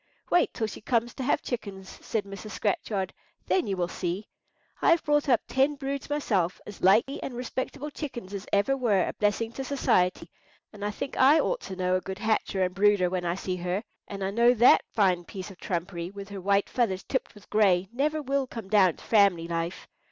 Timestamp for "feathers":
16.67-17.03